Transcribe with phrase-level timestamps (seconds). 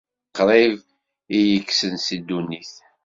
[0.37, 0.79] Qrib
[1.37, 2.73] i yi-kksen si ddunit.